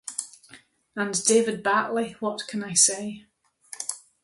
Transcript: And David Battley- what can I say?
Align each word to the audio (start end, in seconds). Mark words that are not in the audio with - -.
And 0.95 1.23
David 1.25 1.63
Battley- 1.63 2.13
what 2.21 2.47
can 2.47 2.63
I 2.63 2.73
say? 2.73 3.27